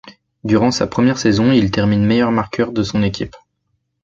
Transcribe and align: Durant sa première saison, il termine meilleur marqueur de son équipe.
Durant 0.43 0.71
sa 0.71 0.87
première 0.87 1.19
saison, 1.19 1.51
il 1.51 1.69
termine 1.69 2.03
meilleur 2.07 2.31
marqueur 2.31 2.71
de 2.71 2.81
son 2.81 3.03
équipe. 3.03 3.35